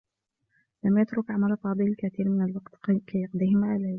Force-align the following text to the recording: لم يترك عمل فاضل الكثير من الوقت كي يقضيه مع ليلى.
لم 0.83 0.97
يترك 0.97 1.31
عمل 1.31 1.57
فاضل 1.57 1.81
الكثير 1.81 2.29
من 2.29 2.45
الوقت 2.49 2.75
كي 3.07 3.17
يقضيه 3.17 3.55
مع 3.55 3.75
ليلى. 3.75 3.89